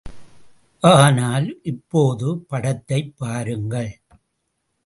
[0.81, 3.91] ஆனால் இப்போது படத்தைப் பாருங்கள்.